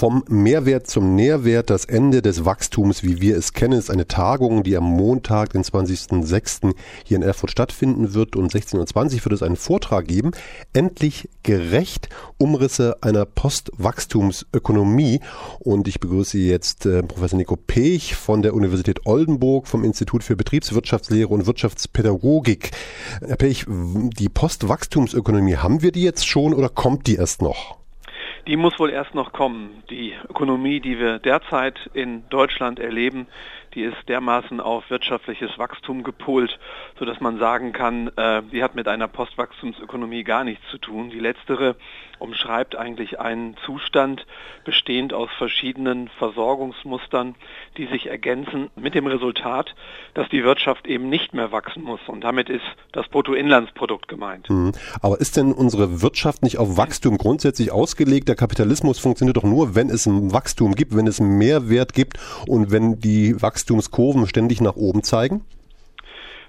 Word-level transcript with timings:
Vom 0.00 0.24
Mehrwert 0.30 0.86
zum 0.86 1.14
Nährwert, 1.14 1.68
das 1.68 1.84
Ende 1.84 2.22
des 2.22 2.46
Wachstums, 2.46 3.02
wie 3.02 3.20
wir 3.20 3.36
es 3.36 3.52
kennen, 3.52 3.78
ist 3.78 3.90
eine 3.90 4.08
Tagung, 4.08 4.62
die 4.62 4.74
am 4.74 4.84
Montag, 4.84 5.50
den 5.50 5.62
20.06. 5.62 6.74
hier 7.04 7.18
in 7.18 7.22
Erfurt 7.22 7.50
stattfinden 7.50 8.14
wird. 8.14 8.34
Und 8.34 8.50
16.20 8.50 8.94
Uhr 9.16 9.24
wird 9.26 9.34
es 9.34 9.42
einen 9.42 9.56
Vortrag 9.56 10.08
geben. 10.08 10.30
Endlich 10.72 11.28
gerecht. 11.42 12.08
Umrisse 12.38 12.96
einer 13.02 13.26
Postwachstumsökonomie. 13.26 15.20
Und 15.58 15.86
ich 15.86 16.00
begrüße 16.00 16.38
jetzt 16.38 16.86
äh, 16.86 17.02
Professor 17.02 17.36
Nico 17.36 17.56
Pech 17.56 18.14
von 18.14 18.40
der 18.40 18.54
Universität 18.54 19.04
Oldenburg 19.04 19.68
vom 19.68 19.84
Institut 19.84 20.24
für 20.24 20.34
Betriebswirtschaftslehre 20.34 21.28
und 21.28 21.44
Wirtschaftspädagogik. 21.44 22.70
Herr 23.20 23.36
Pech, 23.36 23.66
die 23.68 24.30
Postwachstumsökonomie, 24.30 25.56
haben 25.56 25.82
wir 25.82 25.92
die 25.92 26.04
jetzt 26.04 26.26
schon 26.26 26.54
oder 26.54 26.70
kommt 26.70 27.06
die 27.06 27.16
erst 27.16 27.42
noch? 27.42 27.79
Die 28.46 28.56
muss 28.56 28.78
wohl 28.78 28.90
erst 28.90 29.14
noch 29.14 29.32
kommen. 29.32 29.82
Die 29.90 30.14
Ökonomie, 30.28 30.80
die 30.80 30.98
wir 30.98 31.18
derzeit 31.18 31.78
in 31.92 32.28
Deutschland 32.30 32.78
erleben, 32.78 33.26
die 33.74 33.82
ist 33.82 34.08
dermaßen 34.08 34.60
auf 34.60 34.90
wirtschaftliches 34.90 35.56
Wachstum 35.58 36.02
gepolt, 36.02 36.58
sodass 36.98 37.20
man 37.20 37.38
sagen 37.38 37.72
kann, 37.72 38.08
äh, 38.16 38.42
die 38.52 38.62
hat 38.62 38.74
mit 38.74 38.88
einer 38.88 39.08
Postwachstumsökonomie 39.08 40.24
gar 40.24 40.44
nichts 40.44 40.64
zu 40.70 40.78
tun. 40.78 41.10
Die 41.10 41.20
letztere 41.20 41.76
umschreibt 42.18 42.76
eigentlich 42.76 43.18
einen 43.18 43.56
Zustand 43.64 44.26
bestehend 44.64 45.14
aus 45.14 45.30
verschiedenen 45.38 46.08
Versorgungsmustern, 46.18 47.34
die 47.78 47.86
sich 47.86 48.08
ergänzen 48.08 48.68
mit 48.76 48.94
dem 48.94 49.06
Resultat, 49.06 49.74
dass 50.12 50.28
die 50.28 50.44
Wirtschaft 50.44 50.86
eben 50.86 51.08
nicht 51.08 51.32
mehr 51.32 51.50
wachsen 51.50 51.82
muss. 51.82 52.00
Und 52.08 52.22
damit 52.22 52.50
ist 52.50 52.64
das 52.92 53.08
Bruttoinlandsprodukt 53.08 54.06
gemeint. 54.06 54.50
Mhm. 54.50 54.72
Aber 55.00 55.18
ist 55.20 55.38
denn 55.38 55.52
unsere 55.52 56.02
Wirtschaft 56.02 56.42
nicht 56.42 56.58
auf 56.58 56.76
Wachstum 56.76 57.16
grundsätzlich 57.16 57.72
ausgelegt? 57.72 58.28
Der 58.28 58.36
Kapitalismus 58.36 58.98
funktioniert 58.98 59.38
doch 59.38 59.44
nur, 59.44 59.74
wenn 59.74 59.88
es 59.88 60.04
ein 60.04 60.32
Wachstum 60.32 60.74
gibt, 60.74 60.94
wenn 60.94 61.06
es 61.06 61.20
Mehrwert 61.20 61.94
gibt 61.94 62.18
und 62.46 62.70
wenn 62.70 63.00
die 63.00 63.40
Wachstum 63.40 63.59
Wachstumskurven 63.60 64.26
ständig 64.26 64.62
nach 64.62 64.76
oben 64.76 65.02
zeigen? 65.02 65.44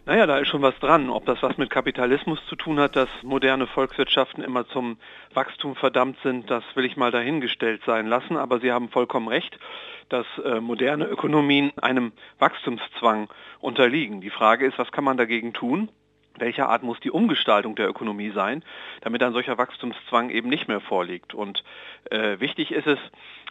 Naja, 0.06 0.26
da 0.26 0.38
ist 0.38 0.48
schon 0.48 0.62
was 0.62 0.80
dran. 0.80 1.10
Ob 1.10 1.26
das 1.26 1.44
was 1.44 1.58
mit 1.58 1.70
Kapitalismus 1.70 2.40
zu 2.48 2.56
tun 2.56 2.80
hat, 2.80 2.96
dass 2.96 3.10
moderne 3.22 3.68
Volkswirtschaften 3.68 4.44
immer 4.44 4.66
zum 4.70 4.98
Wachstum 5.34 5.76
verdammt 5.76 6.18
sind, 6.24 6.50
das 6.50 6.64
will 6.74 6.86
ich 6.86 6.96
mal 6.96 7.12
dahingestellt 7.12 7.82
sein 7.86 8.08
lassen. 8.08 8.38
Aber 8.38 8.62
Sie 8.62 8.72
haben 8.72 8.90
vollkommen 8.90 9.28
recht, 9.28 9.60
dass 10.08 10.26
äh, 10.44 10.62
moderne 10.62 11.06
Ökonomien 11.06 11.72
einem 11.82 12.14
Wachstumszwang 12.40 13.30
unterliegen. 13.60 14.22
Die 14.22 14.30
Frage 14.30 14.66
ist, 14.66 14.80
was 14.80 14.92
kann 14.92 15.04
man 15.04 15.18
dagegen 15.18 15.52
tun? 15.52 15.90
Welcher 16.38 16.70
Art 16.70 16.82
muss 16.82 17.00
die 17.02 17.12
Umgestaltung 17.12 17.76
der 17.76 17.90
Ökonomie 17.90 18.32
sein, 18.32 18.64
damit 19.02 19.22
ein 19.22 19.34
solcher 19.34 19.58
Wachstumszwang 19.58 20.30
eben 20.30 20.48
nicht 20.48 20.70
mehr 20.70 20.80
vorliegt? 20.80 21.34
Und 21.34 21.64
äh, 22.10 22.40
wichtig 22.40 22.72
ist 22.72 22.88
es, 22.88 23.00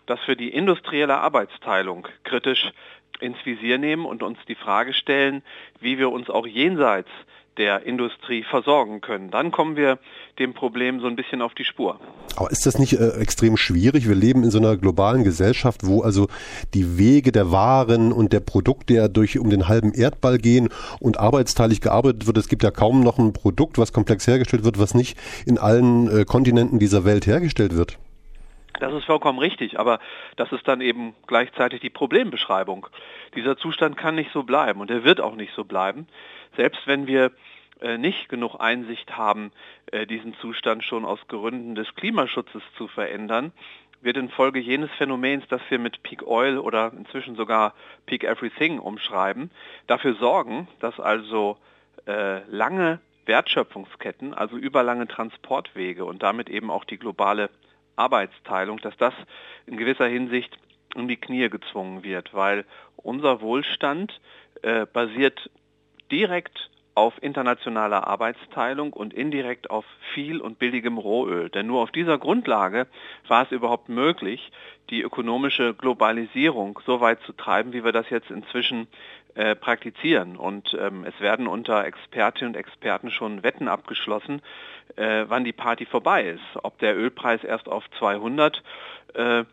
dass 0.07 0.19
für 0.21 0.35
die 0.35 0.49
industrielle 0.49 1.19
Arbeitsteilung 1.19 2.09
kritisch 2.25 2.73
ins 3.21 3.37
Visier 3.45 3.79
nehmen 3.79 4.05
und 4.05 4.23
uns 4.23 4.39
die 4.49 4.55
Frage 4.55 4.93
stellen, 4.93 5.43
wie 5.81 5.99
wir 5.99 6.11
uns 6.11 6.31
auch 6.31 6.47
jenseits 6.47 7.09
der 7.57 7.85
Industrie 7.85 8.43
versorgen 8.43 9.01
können. 9.01 9.31
Dann 9.31 9.51
kommen 9.51 9.77
wir 9.77 9.99
dem 10.39 10.55
Problem 10.55 11.01
so 11.01 11.07
ein 11.07 11.17
bisschen 11.17 11.43
auf 11.43 11.53
die 11.55 11.65
Spur. 11.65 12.01
Aber 12.37 12.51
ist 12.51 12.65
das 12.65 12.79
nicht 12.79 12.95
äh, 12.95 13.11
extrem 13.21 13.57
schwierig? 13.57 14.09
Wir 14.09 14.15
leben 14.15 14.45
in 14.45 14.51
so 14.51 14.59
einer 14.59 14.77
globalen 14.77 15.25
Gesellschaft, 15.25 15.85
wo 15.85 16.01
also 16.01 16.29
die 16.73 16.97
Wege 16.97 17.33
der 17.33 17.51
Waren 17.51 18.13
und 18.13 18.33
der 18.33 18.41
Produkte 18.41 18.95
ja 18.95 19.09
durch 19.09 19.39
um 19.39 19.51
den 19.51 19.69
halben 19.69 19.93
Erdball 19.93 20.39
gehen 20.39 20.71
und 21.01 21.19
arbeitsteilig 21.19 21.81
gearbeitet 21.81 22.27
wird. 22.27 22.39
Es 22.39 22.49
gibt 22.49 22.63
ja 22.63 22.71
kaum 22.71 23.01
noch 23.01 23.19
ein 23.19 23.33
Produkt, 23.33 23.77
was 23.79 23.93
komplex 23.93 24.27
hergestellt 24.27 24.65
wird, 24.65 24.79
was 24.79 24.95
nicht 24.95 25.19
in 25.45 25.59
allen 25.59 26.21
äh, 26.21 26.25
Kontinenten 26.25 26.79
dieser 26.79 27.05
Welt 27.05 27.27
hergestellt 27.27 27.77
wird. 27.77 27.99
Das 28.79 28.95
ist 28.95 29.05
vollkommen 29.05 29.39
richtig, 29.39 29.79
aber 29.79 29.99
das 30.37 30.53
ist 30.53 30.67
dann 30.69 30.81
eben 30.81 31.15
gleichzeitig 31.27 31.81
die 31.81 31.91
Problembeschreibung. 31.91 32.87
Dieser 33.35 33.57
Zustand 33.57 33.97
kann 33.97 34.15
nicht 34.15 34.33
so 34.33 34.43
bleiben 34.45 34.81
und 34.81 34.91
er 34.91 35.05
wird 35.05 35.21
auch 35.21 35.35
nicht 35.35 35.53
so 35.55 35.65
bleiben, 35.65 36.07
selbst 36.57 36.87
wenn 36.87 37.07
wir 37.07 37.33
äh, 37.81 37.99
nicht 37.99 38.29
genug 38.29 38.57
Einsicht 38.61 39.17
haben, 39.17 39.53
äh, 39.91 40.07
diesen 40.07 40.35
Zustand 40.35 40.85
schon 40.85 41.05
aus 41.05 41.19
Gründen 41.29 41.75
des 41.75 41.95
Klimaschutzes 41.95 42.63
zu 42.77 42.89
verändern, 42.89 43.53
wird 44.03 44.17
infolge 44.17 44.61
jenes 44.61 44.91
Phänomens, 44.93 45.45
das 45.49 45.61
wir 45.69 45.79
mit 45.79 46.03
Peak 46.03 46.27
Oil 46.27 46.59
oder 46.59 46.93
inzwischen 46.97 47.37
sogar 47.37 47.75
Peak 48.07 48.25
Everything 48.25 48.79
umschreiben, 48.79 49.51
dafür 49.87 50.15
sorgen, 50.15 50.69
dass 50.81 50.99
also 50.99 51.59
äh, 52.07 52.43
lange 52.49 53.01
Wertschöpfungsketten, 53.27 54.35
also 54.35 54.57
überlange 54.57 55.07
Transportwege 55.07 56.05
und 56.05 56.23
damit 56.23 56.49
eben 56.49 56.71
auch 56.71 56.85
die 56.85 56.99
globale 56.99 57.51
Arbeitsteilung, 58.01 58.79
dass 58.79 58.97
das 58.97 59.15
in 59.67 59.77
gewisser 59.77 60.07
Hinsicht 60.07 60.59
in 60.95 61.07
die 61.07 61.17
Knie 61.17 61.49
gezwungen 61.49 62.03
wird, 62.03 62.35
weil 62.35 62.65
unser 62.97 63.41
Wohlstand 63.41 64.21
äh, 64.63 64.87
basiert 64.87 65.51
direkt 66.11 66.71
auf 66.95 67.23
internationaler 67.23 68.07
Arbeitsteilung 68.07 68.93
und 68.93 69.15
indirekt 69.15 69.71
auf 69.71 69.85
viel 70.13 70.41
und 70.41 70.59
billigem 70.59 70.99
Rohöl. 70.99 71.49
Denn 71.49 71.67
nur 71.67 71.83
auf 71.83 71.93
dieser 71.93 72.19
Grundlage 72.19 72.89
war 73.29 73.45
es 73.45 73.53
überhaupt 73.53 73.89
möglich, 73.89 74.51
die 74.91 75.03
ökonomische 75.03 75.73
Globalisierung 75.75 76.81
so 76.85 77.01
weit 77.01 77.21
zu 77.23 77.33
treiben, 77.33 77.73
wie 77.73 77.85
wir 77.85 77.93
das 77.93 78.11
jetzt 78.11 78.31
inzwischen 78.31 78.89
äh, 79.35 79.55
praktizieren. 79.55 80.37
Und 80.37 80.77
ähm, 80.79 81.05
es 81.05 81.19
werden 81.21 81.47
unter 81.47 81.85
Expertinnen 81.85 82.55
und 82.55 82.61
Experten 82.61 83.11
schon 83.11 83.43
Wetten 83.43 83.69
abgeschlossen, 83.69 84.43
äh, 84.97 85.25
wann 85.29 85.45
die 85.45 85.53
Party 85.53 85.87
vorbei 85.87 86.25
ist. 86.25 86.43
Ob 86.63 86.79
der 86.79 86.97
Ölpreis 86.97 87.45
erst 87.45 87.69
auf 87.69 87.85
200 87.99 88.63
äh, 89.15 89.45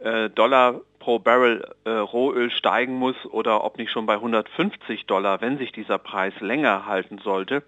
äh, 0.00 0.30
Dollar 0.30 0.80
pro 0.98 1.18
Barrel 1.18 1.64
äh, 1.84 1.90
Rohöl 1.90 2.50
steigen 2.50 2.94
muss 2.94 3.16
oder 3.26 3.64
ob 3.64 3.78
nicht 3.78 3.90
schon 3.90 4.06
bei 4.06 4.14
150 4.14 5.06
Dollar, 5.06 5.40
wenn 5.40 5.58
sich 5.58 5.72
dieser 5.72 5.98
Preis 5.98 6.34
länger 6.40 6.86
halten 6.86 7.18
sollte, 7.18 7.62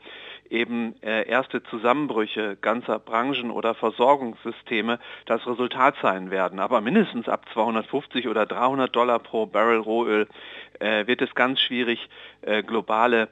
eben 0.50 0.94
äh, 1.02 1.28
erste 1.28 1.62
Zusammenbrüche 1.62 2.56
ganzer 2.60 2.98
Branchen 2.98 3.50
oder 3.50 3.74
Versorgungssysteme 3.74 4.98
das 5.26 5.46
Resultat 5.46 5.94
sein 6.02 6.30
werden. 6.30 6.58
Aber 6.58 6.80
mindestens 6.80 7.28
ab 7.28 7.46
250 7.52 8.28
oder 8.28 8.46
300 8.46 8.94
Dollar 8.94 9.18
pro 9.20 9.46
Barrel 9.46 9.78
Rohöl 9.78 10.28
äh, 10.80 11.06
wird 11.06 11.22
es 11.22 11.34
ganz 11.34 11.60
schwierig, 11.60 12.08
äh, 12.42 12.62
globale 12.62 13.28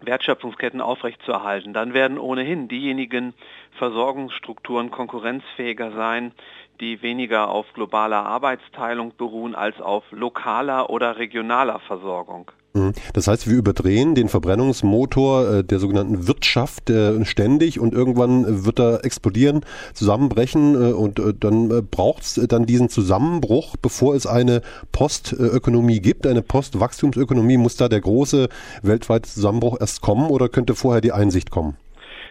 Wertschöpfungsketten 0.00 0.80
aufrechtzuerhalten. 0.80 1.72
Dann 1.72 1.94
werden 1.94 2.18
ohnehin 2.18 2.68
diejenigen 2.68 3.34
Versorgungsstrukturen 3.78 4.90
konkurrenzfähiger 4.90 5.92
sein, 5.92 6.32
die 6.80 7.02
weniger 7.02 7.48
auf 7.48 7.66
globaler 7.74 8.26
Arbeitsteilung 8.26 9.12
beruhen 9.16 9.54
als 9.54 9.80
auf 9.80 10.04
lokaler 10.10 10.90
oder 10.90 11.16
regionaler 11.16 11.80
Versorgung. 11.80 12.50
Mhm. 12.76 12.92
Das 13.14 13.26
heißt, 13.26 13.48
wir 13.48 13.56
überdrehen 13.56 14.14
den 14.14 14.28
Verbrennungsmotor 14.28 15.48
äh, 15.48 15.64
der 15.64 15.78
sogenannten 15.78 16.26
Wirtschaft 16.26 16.90
äh, 16.90 17.24
ständig 17.24 17.80
und 17.80 17.94
irgendwann 17.94 18.64
wird 18.64 18.78
er 18.78 19.04
explodieren, 19.04 19.64
zusammenbrechen 19.94 20.74
äh, 20.74 20.92
und 20.92 21.20
dann 21.40 21.88
braucht 21.90 22.22
es 22.22 22.34
dann 22.48 22.66
diesen 22.66 22.88
Zusammenbruch, 22.88 23.76
bevor 23.80 24.14
es 24.14 24.26
eine 24.26 24.60
Postökonomie 24.92 26.00
gibt, 26.00 26.26
eine 26.26 26.42
Postwachstumsökonomie. 26.42 27.56
Muss 27.56 27.76
da 27.76 27.88
der 27.88 28.00
große 28.00 28.48
weltweite 28.82 29.28
Zusammenbruch 29.28 29.78
erst 29.80 30.02
kommen 30.02 30.28
oder 30.30 30.48
könnte 30.48 30.74
vorher 30.74 31.00
die 31.00 31.12
Einsicht 31.12 31.50
kommen? 31.50 31.76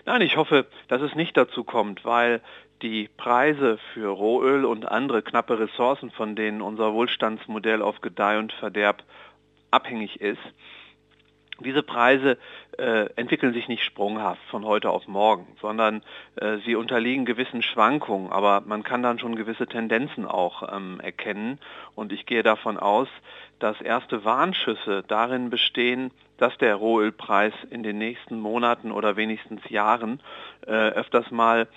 Nein, 0.06 0.22
ich 0.22 0.38
hoffe, 0.38 0.68
dass 0.88 1.02
es 1.02 1.16
nicht 1.16 1.36
dazu 1.36 1.64
kommt, 1.64 2.06
weil 2.06 2.42
die 2.84 3.10
Preise 3.18 3.80
für 3.94 4.08
Rohöl 4.10 4.64
und 4.64 4.88
andere 4.88 5.24
knappe 5.24 5.58
Ressourcen, 5.58 6.12
von 6.12 6.36
denen 6.36 6.62
unser 6.62 6.94
Wohlstandsmodell 6.94 7.82
auf 7.82 8.02
Gedeih 8.02 8.38
und 8.38 8.54
Verderb 8.54 9.04
abhängig 9.72 10.22
ist, 10.22 10.42
diese 11.60 11.84
Preise 11.84 12.38
äh, 12.78 13.10
entwickeln 13.16 13.54
sich 13.54 13.68
nicht 13.68 13.84
sprunghaft 13.84 14.42
von 14.50 14.66
heute 14.66 14.90
auf 14.90 15.08
morgen, 15.08 15.48
sondern 15.62 16.04
äh, 16.36 16.58
sie 16.66 16.76
unterliegen 16.76 17.26
gewissen 17.26 17.62
Schwankungen, 17.62 18.32
aber 18.32 18.62
man 18.66 18.84
kann 18.84 19.02
dann 19.02 19.20
schon 19.20 19.36
gewisse 19.36 19.66
Tendenzen 19.66 20.26
auch 20.26 20.76
ähm, 20.76 21.00
erkennen. 21.00 21.60
Und 21.96 22.12
ich 22.12 22.26
gehe 22.26 22.44
davon 22.44 22.78
aus, 22.78 23.08
dass 23.60 23.80
erste 23.80 24.26
Warnschüsse 24.26 25.04
darin 25.08 25.50
bestehen, 25.50 26.12
dass 26.38 26.58
der 26.58 26.76
Rohölpreis 26.76 27.54
in 27.70 27.84
den 27.84 27.98
nächsten 27.98 28.40
Monaten 28.40 28.92
oder 28.92 29.16
wenigstens 29.16 29.62
Jahren 29.70 30.22
äh, 30.68 30.72
öfters 30.72 31.32
mal 31.32 31.68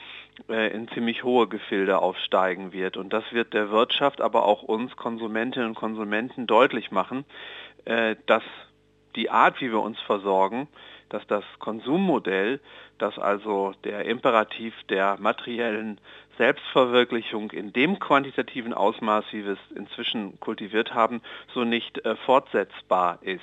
äh, 0.49 0.73
in 0.73 0.89
ziemlich 0.89 1.25
hohe 1.25 1.49
Gefilde 1.49 1.99
aufsteigen 1.99 2.73
wird. 2.73 2.97
Und 2.97 3.13
das 3.13 3.25
wird 3.33 3.55
der 3.55 3.71
Wirtschaft, 3.71 4.21
aber 4.21 4.45
auch 4.45 4.63
uns 4.63 4.97
Konsumentinnen 4.97 5.69
und 5.69 5.75
Konsumenten 5.75 6.47
deutlich 6.47 6.91
machen, 6.91 7.25
äh, 7.85 8.17
dass 8.27 8.43
die 9.17 9.31
Art, 9.31 9.61
wie 9.61 9.71
wir 9.71 9.81
uns 9.81 9.99
versorgen, 10.01 10.69
dass 11.09 11.27
das 11.27 11.45
Konsummodell, 11.59 12.61
dass 12.99 13.19
also 13.19 13.75
der 13.85 14.05
Imperativ 14.05 14.75
der 14.89 15.17
materiellen 15.19 16.01
Selbstverwirklichung 16.37 17.51
in 17.51 17.73
dem 17.73 17.99
quantitativen 17.99 18.73
Ausmaß, 18.73 19.25
wie 19.33 19.45
wir 19.45 19.53
es 19.53 19.77
inzwischen 19.77 20.39
kultiviert 20.41 20.95
haben, 20.95 21.21
so 21.53 21.65
nicht 21.65 22.05
äh, 22.05 22.17
fortsetzbar 22.17 23.19
ist. 23.23 23.43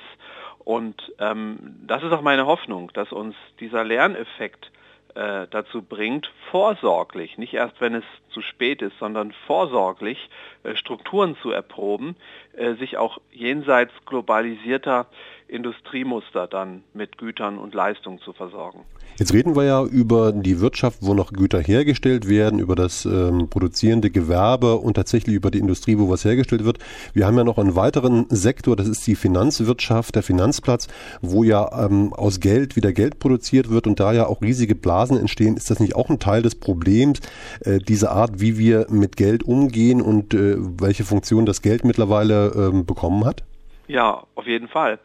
Und 0.59 1.13
ähm, 1.19 1.77
das 1.85 2.03
ist 2.03 2.11
auch 2.11 2.21
meine 2.21 2.47
Hoffnung, 2.47 2.91
dass 2.93 3.11
uns 3.11 3.35
dieser 3.59 3.83
Lerneffekt 3.83 4.71
äh, 5.15 5.47
dazu 5.49 5.81
bringt, 5.81 6.29
vorsorglich, 6.51 7.37
nicht 7.37 7.53
erst 7.53 7.79
wenn 7.79 7.95
es 7.95 8.03
zu 8.31 8.41
spät 8.41 8.81
ist, 8.81 8.97
sondern 8.99 9.31
vorsorglich 9.47 10.29
äh, 10.63 10.75
Strukturen 10.75 11.37
zu 11.41 11.51
erproben, 11.51 12.17
äh, 12.57 12.73
sich 12.73 12.97
auch 12.97 13.19
jenseits 13.31 13.93
globalisierter 14.05 15.07
Industriemuster 15.47 16.47
dann 16.47 16.83
mit 16.93 17.17
Gütern 17.17 17.57
und 17.57 17.73
Leistungen 17.73 18.19
zu 18.19 18.33
versorgen. 18.33 18.81
Jetzt 19.17 19.33
reden 19.33 19.55
wir 19.55 19.63
ja 19.63 19.83
über 19.83 20.33
die 20.33 20.59
Wirtschaft, 20.59 20.97
wo 21.01 21.13
noch 21.13 21.31
Güter 21.31 21.61
hergestellt 21.61 22.27
werden, 22.27 22.59
über 22.59 22.75
das 22.75 23.05
ähm, 23.05 23.49
produzierende 23.49 24.09
Gewerbe 24.09 24.75
und 24.75 24.95
tatsächlich 24.95 25.35
über 25.35 25.51
die 25.51 25.59
Industrie, 25.59 25.97
wo 25.97 26.09
was 26.09 26.25
hergestellt 26.25 26.65
wird. 26.65 26.79
Wir 27.13 27.25
haben 27.25 27.37
ja 27.37 27.45
noch 27.45 27.57
einen 27.57 27.77
weiteren 27.77 28.25
Sektor, 28.29 28.75
das 28.75 28.89
ist 28.89 29.07
die 29.07 29.15
Finanzwirtschaft, 29.15 30.15
der 30.15 30.23
Finanzplatz, 30.23 30.89
wo 31.21 31.45
ja 31.45 31.85
ähm, 31.85 32.11
aus 32.13 32.41
Geld 32.41 32.75
wieder 32.75 32.91
Geld 32.91 33.19
produziert 33.19 33.69
wird 33.69 33.87
und 33.87 34.01
da 34.01 34.11
ja 34.11 34.25
auch 34.25 34.41
riesige 34.41 34.75
Blasen 34.75 35.17
entstehen. 35.17 35.55
Ist 35.55 35.69
das 35.69 35.79
nicht 35.79 35.95
auch 35.95 36.09
ein 36.09 36.19
Teil 36.19 36.41
des 36.41 36.55
Problems, 36.55 37.21
äh, 37.61 37.79
diese 37.79 38.11
Art, 38.11 38.41
wie 38.41 38.57
wir 38.57 38.87
mit 38.89 39.15
Geld 39.15 39.43
umgehen 39.43 40.01
und 40.01 40.33
äh, 40.33 40.57
welche 40.57 41.05
Funktion 41.05 41.45
das 41.45 41.61
Geld 41.61 41.85
mittlerweile 41.85 42.47
ähm, 42.47 42.85
bekommen 42.85 43.23
hat? 43.23 43.43
Ja, 43.87 44.23
auf 44.35 44.45
jeden 44.45 44.67
Fall. 44.67 44.99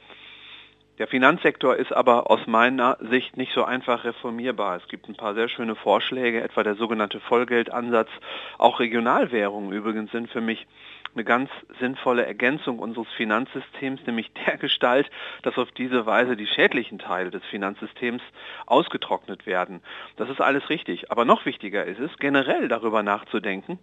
Der 1.01 1.09
Finanzsektor 1.09 1.77
ist 1.77 1.95
aber 1.95 2.31
aus 2.31 2.47
meiner 2.47 2.99
Sicht 3.01 3.39
nicht 3.39 3.55
so 3.55 3.65
einfach 3.65 4.05
reformierbar. 4.05 4.77
Es 4.77 4.87
gibt 4.87 5.09
ein 5.09 5.15
paar 5.15 5.33
sehr 5.33 5.49
schöne 5.49 5.75
Vorschläge, 5.75 6.43
etwa 6.43 6.63
der 6.63 6.75
sogenannte 6.75 7.21
Vollgeldansatz. 7.21 8.11
Auch 8.59 8.81
Regionalwährungen 8.81 9.73
übrigens 9.73 10.13
sind 10.13 10.29
für 10.29 10.43
mich 10.43 10.67
eine 11.15 11.25
ganz 11.25 11.49
sinnvolle 11.79 12.27
Ergänzung 12.27 12.79
unseres 12.79 13.09
Finanzsystems, 13.17 14.03
nämlich 14.07 14.31
der 14.47 14.59
Gestalt, 14.59 15.11
dass 15.41 15.57
auf 15.57 15.73
diese 15.73 16.05
Weise 16.05 16.37
die 16.37 16.47
schädlichen 16.47 16.99
Teile 16.99 17.31
des 17.31 17.43
Finanzsystems 17.47 18.23
ausgetrocknet 18.67 19.47
werden. 19.47 19.81
Das 20.17 20.29
ist 20.29 20.43
alles 20.43 20.69
richtig. 20.69 21.11
Aber 21.11 21.25
noch 21.25 21.47
wichtiger 21.47 21.83
ist 21.87 21.99
es, 21.99 22.15
generell 22.19 22.69
darüber 22.69 23.03
nachzudenken, 23.03 23.79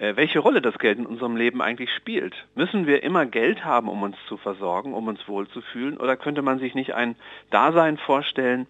welche 0.00 0.38
Rolle 0.38 0.62
das 0.62 0.78
Geld 0.78 0.98
in 0.98 1.06
unserem 1.06 1.36
Leben 1.36 1.60
eigentlich 1.60 1.92
spielt. 1.92 2.34
Müssen 2.54 2.86
wir 2.86 3.02
immer 3.02 3.26
Geld 3.26 3.64
haben, 3.64 3.88
um 3.88 4.02
uns 4.02 4.16
zu 4.28 4.38
versorgen, 4.38 4.94
um 4.94 5.08
uns 5.08 5.28
wohlzufühlen? 5.28 5.98
Oder 5.98 6.16
könnte 6.16 6.42
man 6.42 6.58
sich 6.58 6.74
nicht 6.74 6.94
ein 6.94 7.16
Dasein 7.50 7.98
vorstellen, 7.98 8.66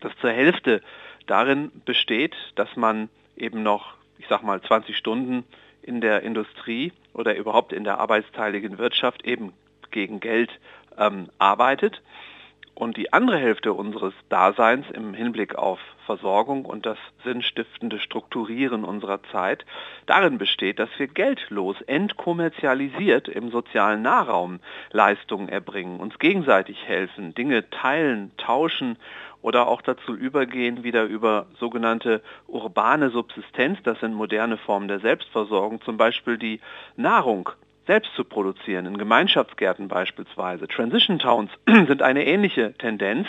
das 0.00 0.12
zur 0.20 0.30
Hälfte 0.30 0.82
darin 1.26 1.72
besteht, 1.84 2.34
dass 2.54 2.76
man 2.76 3.08
eben 3.36 3.62
noch, 3.62 3.94
ich 4.18 4.26
sag 4.28 4.42
mal, 4.42 4.62
20 4.62 4.96
Stunden 4.96 5.44
in 5.82 6.00
der 6.00 6.22
Industrie 6.22 6.92
oder 7.12 7.36
überhaupt 7.36 7.72
in 7.72 7.84
der 7.84 7.98
arbeitsteiligen 7.98 8.78
Wirtschaft 8.78 9.24
eben 9.24 9.52
gegen 9.90 10.20
Geld 10.20 10.50
ähm, 10.96 11.28
arbeitet 11.38 12.00
und 12.80 12.96
die 12.96 13.12
andere 13.12 13.36
Hälfte 13.36 13.74
unseres 13.74 14.14
Daseins 14.30 14.86
im 14.90 15.12
Hinblick 15.12 15.54
auf 15.54 15.78
Versorgung 16.06 16.64
und 16.64 16.86
das 16.86 16.96
sinnstiftende 17.24 18.00
Strukturieren 18.00 18.84
unserer 18.84 19.22
Zeit 19.24 19.66
darin 20.06 20.38
besteht, 20.38 20.78
dass 20.78 20.88
wir 20.96 21.06
geldlos, 21.06 21.76
entkommerzialisiert 21.82 23.28
im 23.28 23.50
sozialen 23.50 24.00
Nahraum 24.00 24.60
Leistungen 24.92 25.50
erbringen, 25.50 26.00
uns 26.00 26.18
gegenseitig 26.18 26.86
helfen, 26.86 27.34
Dinge 27.34 27.68
teilen, 27.68 28.32
tauschen 28.38 28.96
oder 29.42 29.68
auch 29.68 29.82
dazu 29.82 30.14
übergehen, 30.14 30.82
wieder 30.82 31.04
über 31.04 31.46
sogenannte 31.58 32.22
urbane 32.48 33.10
Subsistenz, 33.10 33.78
das 33.84 34.00
sind 34.00 34.14
moderne 34.14 34.56
Formen 34.56 34.88
der 34.88 35.00
Selbstversorgung, 35.00 35.82
zum 35.82 35.98
Beispiel 35.98 36.38
die 36.38 36.60
Nahrung 36.96 37.50
selbst 37.86 38.14
zu 38.14 38.24
produzieren, 38.24 38.86
in 38.86 38.98
Gemeinschaftsgärten 38.98 39.88
beispielsweise. 39.88 40.68
Transition 40.68 41.18
Towns 41.18 41.50
sind 41.66 42.02
eine 42.02 42.26
ähnliche 42.26 42.74
Tendenz, 42.74 43.26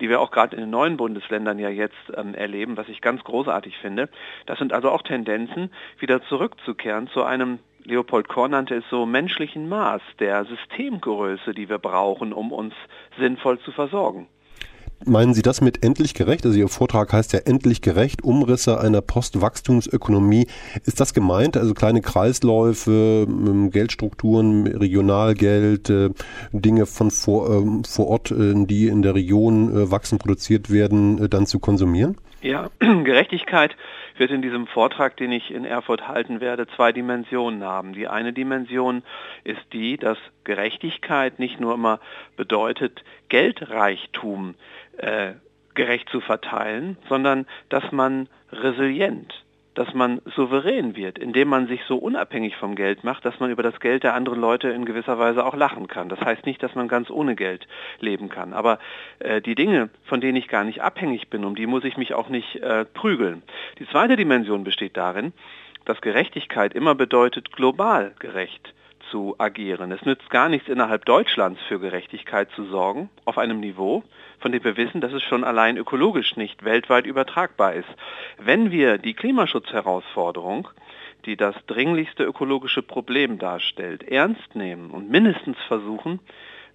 die 0.00 0.08
wir 0.08 0.20
auch 0.20 0.30
gerade 0.30 0.56
in 0.56 0.62
den 0.62 0.70
neuen 0.70 0.96
Bundesländern 0.96 1.58
ja 1.58 1.68
jetzt 1.68 1.94
ähm, 2.16 2.34
erleben, 2.34 2.76
was 2.76 2.88
ich 2.88 3.00
ganz 3.00 3.22
großartig 3.24 3.76
finde. 3.78 4.08
Das 4.46 4.58
sind 4.58 4.72
also 4.72 4.90
auch 4.90 5.02
Tendenzen, 5.02 5.70
wieder 5.98 6.22
zurückzukehren 6.22 7.08
zu 7.08 7.22
einem 7.22 7.60
Leopold 7.86 8.28
Korn 8.28 8.52
nannte 8.52 8.76
es 8.76 8.84
so 8.88 9.04
menschlichen 9.04 9.68
Maß 9.68 10.00
der 10.18 10.46
Systemgröße, 10.46 11.52
die 11.52 11.68
wir 11.68 11.78
brauchen, 11.78 12.32
um 12.32 12.50
uns 12.50 12.72
sinnvoll 13.18 13.58
zu 13.58 13.72
versorgen. 13.72 14.26
Meinen 15.06 15.34
Sie 15.34 15.42
das 15.42 15.60
mit 15.60 15.84
endlich 15.84 16.14
gerecht? 16.14 16.46
Also 16.46 16.58
Ihr 16.58 16.68
Vortrag 16.68 17.12
heißt 17.12 17.32
ja 17.32 17.40
endlich 17.40 17.82
gerecht, 17.82 18.24
Umrisse 18.24 18.80
einer 18.80 19.02
Postwachstumsökonomie. 19.02 20.46
Ist 20.84 21.00
das 21.00 21.12
gemeint? 21.12 21.56
Also 21.56 21.74
kleine 21.74 22.00
Kreisläufe, 22.00 23.26
ähm, 23.28 23.70
Geldstrukturen, 23.70 24.66
Regionalgeld, 24.66 25.90
äh, 25.90 26.10
Dinge 26.52 26.86
von 26.86 27.10
vor, 27.10 27.50
ähm, 27.50 27.84
vor 27.84 28.06
Ort, 28.06 28.30
äh, 28.30 28.54
die 28.66 28.88
in 28.88 29.02
der 29.02 29.14
Region 29.14 29.76
äh, 29.76 29.90
wachsen, 29.90 30.18
produziert 30.18 30.70
werden, 30.70 31.28
dann 31.28 31.46
zu 31.46 31.58
konsumieren? 31.58 32.16
Ja, 32.40 32.70
Gerechtigkeit 32.78 33.74
wird 34.16 34.30
in 34.30 34.42
diesem 34.42 34.66
Vortrag, 34.66 35.16
den 35.16 35.32
ich 35.32 35.50
in 35.50 35.64
Erfurt 35.64 36.06
halten 36.06 36.40
werde, 36.40 36.66
zwei 36.66 36.92
Dimensionen 36.92 37.64
haben. 37.64 37.94
Die 37.94 38.06
eine 38.06 38.32
Dimension 38.32 39.02
ist 39.44 39.62
die, 39.72 39.96
dass 39.96 40.18
Gerechtigkeit 40.44 41.38
nicht 41.38 41.58
nur 41.58 41.74
immer 41.74 42.00
bedeutet, 42.36 43.02
Geldreichtum 43.28 44.54
äh, 44.98 45.32
gerecht 45.74 46.08
zu 46.10 46.20
verteilen, 46.20 46.96
sondern 47.08 47.46
dass 47.68 47.90
man 47.92 48.28
resilient 48.52 49.32
dass 49.74 49.92
man 49.92 50.22
souverän 50.36 50.96
wird, 50.96 51.18
indem 51.18 51.48
man 51.48 51.66
sich 51.66 51.80
so 51.86 51.96
unabhängig 51.96 52.56
vom 52.56 52.76
Geld 52.76 53.04
macht, 53.04 53.24
dass 53.24 53.40
man 53.40 53.50
über 53.50 53.62
das 53.62 53.80
Geld 53.80 54.04
der 54.04 54.14
anderen 54.14 54.40
Leute 54.40 54.68
in 54.68 54.84
gewisser 54.84 55.18
Weise 55.18 55.44
auch 55.44 55.54
lachen 55.54 55.88
kann. 55.88 56.08
Das 56.08 56.20
heißt 56.20 56.46
nicht, 56.46 56.62
dass 56.62 56.74
man 56.74 56.88
ganz 56.88 57.10
ohne 57.10 57.34
Geld 57.34 57.66
leben 57.98 58.28
kann. 58.28 58.52
Aber 58.52 58.78
äh, 59.18 59.40
die 59.40 59.54
Dinge, 59.54 59.90
von 60.04 60.20
denen 60.20 60.36
ich 60.36 60.48
gar 60.48 60.64
nicht 60.64 60.82
abhängig 60.82 61.28
bin, 61.28 61.44
um 61.44 61.54
die 61.54 61.66
muss 61.66 61.84
ich 61.84 61.96
mich 61.96 62.14
auch 62.14 62.28
nicht 62.28 62.56
äh, 62.56 62.84
prügeln. 62.84 63.42
Die 63.78 63.88
zweite 63.88 64.16
Dimension 64.16 64.64
besteht 64.64 64.96
darin, 64.96 65.32
dass 65.84 66.00
Gerechtigkeit 66.00 66.72
immer 66.74 66.94
bedeutet, 66.94 67.52
global 67.52 68.14
gerecht 68.18 68.72
zu 69.10 69.34
agieren. 69.38 69.92
Es 69.92 70.04
nützt 70.04 70.30
gar 70.30 70.48
nichts, 70.48 70.68
innerhalb 70.68 71.04
Deutschlands 71.04 71.60
für 71.68 71.78
Gerechtigkeit 71.78 72.50
zu 72.52 72.64
sorgen, 72.64 73.10
auf 73.24 73.38
einem 73.38 73.60
Niveau, 73.60 74.02
von 74.38 74.52
dem 74.52 74.64
wir 74.64 74.76
wissen, 74.76 75.00
dass 75.00 75.12
es 75.12 75.22
schon 75.22 75.44
allein 75.44 75.76
ökologisch 75.76 76.36
nicht 76.36 76.64
weltweit 76.64 77.06
übertragbar 77.06 77.74
ist. 77.74 77.88
Wenn 78.38 78.70
wir 78.70 78.98
die 78.98 79.14
Klimaschutzherausforderung, 79.14 80.68
die 81.24 81.36
das 81.36 81.54
dringlichste 81.66 82.24
ökologische 82.24 82.82
Problem 82.82 83.38
darstellt, 83.38 84.02
ernst 84.02 84.54
nehmen 84.54 84.90
und 84.90 85.10
mindestens 85.10 85.56
versuchen, 85.68 86.20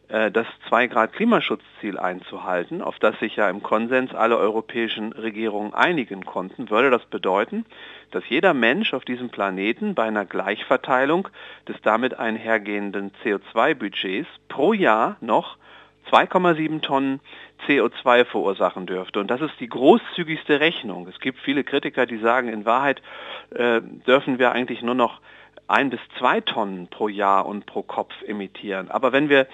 das 0.09 0.47
2-Grad-Klimaschutzziel 0.69 2.00
einzuhalten, 2.00 2.81
auf 2.81 2.97
das 2.97 3.17
sich 3.19 3.35
ja 3.35 3.47
im 3.47 3.61
Konsens 3.61 4.15
alle 4.15 4.38
europäischen 4.38 5.13
Regierungen 5.13 5.73
einigen 5.75 6.25
konnten, 6.25 6.71
würde 6.71 6.89
das 6.89 7.06
bedeuten, 7.06 7.65
dass 8.09 8.27
jeder 8.27 8.56
Mensch 8.56 8.94
auf 8.95 9.06
diesem 9.06 9.29
Planeten 9.29 9.94
bei 9.94 10.06
einer 10.06 10.25
Gleichverteilung 10.25 11.27
des 11.67 11.79
damit 11.83 12.18
einhergehenden 12.18 13.11
CO2-Budgets 13.23 14.28
pro 14.47 14.73
Jahr 14.73 15.18
noch 15.21 15.57
2,7 16.09 16.81
Tonnen 16.81 17.19
CO2 17.68 18.25
verursachen 18.25 18.87
dürfte. 18.87 19.19
Und 19.19 19.30
das 19.30 19.42
ist 19.42 19.59
die 19.59 19.69
großzügigste 19.69 20.59
Rechnung. 20.59 21.07
Es 21.07 21.19
gibt 21.19 21.39
viele 21.39 21.63
Kritiker, 21.63 22.06
die 22.06 22.18
sagen, 22.18 22.49
in 22.49 22.66
Wahrheit 22.66 23.01
äh, 23.51 23.81
dürfen 24.07 24.39
wir 24.39 24.51
eigentlich 24.51 24.81
nur 24.81 24.95
noch 24.95 25.21
ein 25.68 25.92
bis 25.92 25.99
zwei 26.18 26.42
Tonnen 26.42 26.87
pro 26.87 27.07
Jahr 27.09 27.45
und 27.45 27.68
pro 27.68 27.83
Kopf 27.83 28.13
emittieren. 28.25 28.89
Aber 28.89 29.11
wenn 29.11 29.30
wir 29.30 29.47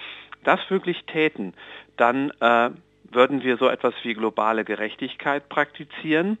das 0.46 0.60
wirklich 0.70 1.04
täten, 1.04 1.54
dann 1.96 2.30
äh, 2.40 2.70
würden 3.10 3.42
wir 3.42 3.56
so 3.56 3.68
etwas 3.68 3.94
wie 4.02 4.14
globale 4.14 4.64
Gerechtigkeit 4.64 5.48
praktizieren 5.48 6.38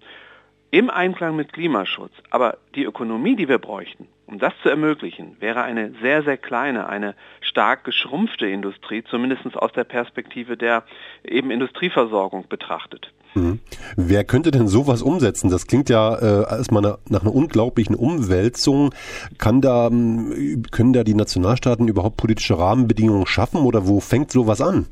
im 0.70 0.90
Einklang 0.90 1.36
mit 1.36 1.52
Klimaschutz. 1.52 2.12
Aber 2.30 2.58
die 2.74 2.84
Ökonomie, 2.84 3.36
die 3.36 3.48
wir 3.48 3.58
bräuchten, 3.58 4.08
um 4.26 4.38
das 4.38 4.52
zu 4.62 4.68
ermöglichen, 4.68 5.36
wäre 5.40 5.62
eine 5.62 5.92
sehr, 6.02 6.22
sehr 6.22 6.36
kleine, 6.36 6.88
eine 6.88 7.14
stark 7.40 7.84
geschrumpfte 7.84 8.46
Industrie, 8.46 9.04
zumindest 9.04 9.56
aus 9.56 9.72
der 9.72 9.84
Perspektive 9.84 10.56
der 10.56 10.82
eben 11.24 11.50
Industrieversorgung 11.50 12.48
betrachtet. 12.48 13.12
Mhm. 13.36 13.60
Wer 13.96 14.24
könnte 14.24 14.50
denn 14.50 14.66
sowas 14.66 15.02
umsetzen? 15.02 15.50
Das 15.50 15.66
klingt 15.66 15.90
ja 15.90 16.14
äh, 16.14 16.56
erstmal 16.56 16.82
nach, 16.82 17.20
einer 17.20 17.34
unglaublichen 17.34 17.94
Umwälzung. 17.94 18.94
Kann 19.38 19.60
da, 19.60 19.88
können 19.88 20.92
da 20.92 21.04
die 21.04 21.14
Nationalstaaten 21.14 21.86
überhaupt 21.86 22.16
politische 22.16 22.58
Rahmenbedingungen 22.58 23.26
schaffen 23.26 23.60
oder 23.60 23.86
wo 23.86 24.00
fängt 24.00 24.30
sowas 24.30 24.60
an? 24.62 24.86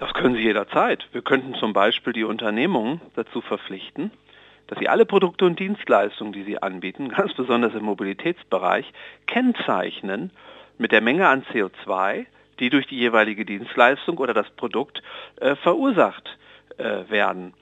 Das 0.00 0.12
können 0.12 0.34
sie 0.34 0.42
jederzeit. 0.42 1.06
Wir 1.12 1.22
könnten 1.22 1.54
zum 1.54 1.72
Beispiel 1.72 2.12
die 2.12 2.24
Unternehmungen 2.24 3.00
dazu 3.14 3.40
verpflichten, 3.40 4.10
dass 4.66 4.78
sie 4.80 4.88
alle 4.88 5.06
Produkte 5.06 5.44
und 5.44 5.60
Dienstleistungen, 5.60 6.32
die 6.32 6.42
sie 6.42 6.60
anbieten, 6.60 7.08
ganz 7.16 7.32
besonders 7.34 7.74
im 7.74 7.84
Mobilitätsbereich, 7.84 8.92
kennzeichnen 9.26 10.30
mit 10.78 10.90
der 10.90 11.00
Menge 11.00 11.28
an 11.28 11.44
CO2, 11.52 12.26
die 12.58 12.70
durch 12.70 12.88
die 12.88 12.98
jeweilige 12.98 13.44
Dienstleistung 13.44 14.18
oder 14.18 14.34
das 14.34 14.50
Produkt 14.50 15.00
äh, 15.40 15.54
verursacht 15.54 16.38
äh, 16.78 17.08
werden. 17.08 17.54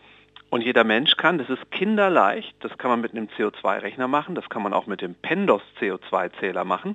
Und 0.52 0.60
jeder 0.60 0.84
Mensch 0.84 1.16
kann, 1.16 1.38
das 1.38 1.48
ist 1.48 1.70
kinderleicht, 1.70 2.54
das 2.60 2.76
kann 2.76 2.90
man 2.90 3.00
mit 3.00 3.12
einem 3.12 3.28
CO2-Rechner 3.38 4.06
machen, 4.06 4.34
das 4.34 4.50
kann 4.50 4.62
man 4.62 4.74
auch 4.74 4.86
mit 4.86 5.00
dem 5.00 5.14
PENDOS 5.14 5.62
CO2-Zähler 5.80 6.64
machen, 6.64 6.94